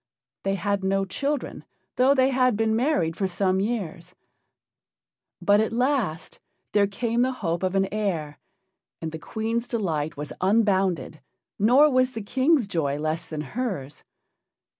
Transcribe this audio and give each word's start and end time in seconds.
They 0.41 0.55
had 0.55 0.83
no 0.83 1.05
children, 1.05 1.63
though 1.95 2.15
they 2.15 2.31
had 2.31 2.57
been 2.57 2.75
married 2.75 3.15
for 3.15 3.27
some 3.27 3.59
years; 3.59 4.15
but 5.39 5.59
at 5.59 5.71
last 5.71 6.39
there 6.71 6.87
came 6.87 7.21
the 7.21 7.31
hope 7.33 7.61
of 7.61 7.75
an 7.75 7.87
heir, 7.91 8.39
and 8.99 9.11
the 9.11 9.19
Queen's 9.19 9.67
delight 9.67 10.17
was 10.17 10.33
unbounded 10.41 11.21
nor 11.59 11.87
was 11.91 12.13
the 12.13 12.23
King's 12.23 12.65
joy 12.67 12.97
less 12.97 13.27
than 13.27 13.41
hers. 13.41 14.03